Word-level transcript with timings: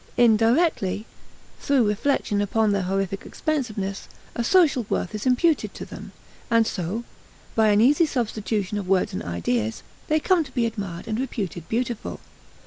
Indirectly, 0.17 1.05
through 1.59 1.87
reflection 1.87 2.41
upon 2.41 2.71
their 2.71 2.81
honorific 2.85 3.23
expensiveness, 3.23 4.07
a 4.33 4.43
social 4.43 4.87
worth 4.89 5.13
is 5.13 5.27
imputed 5.27 5.75
to 5.75 5.85
them; 5.85 6.11
and 6.49 6.65
so, 6.65 7.03
by 7.53 7.67
an 7.67 7.81
easy 7.81 8.07
substitution 8.07 8.79
of 8.79 8.87
words 8.89 9.13
and 9.13 9.21
ideas, 9.21 9.83
they 10.07 10.19
come 10.19 10.43
to 10.43 10.51
be 10.53 10.65
admired 10.65 11.07
and 11.07 11.19
reputed 11.19 11.69
beautiful. 11.69 12.19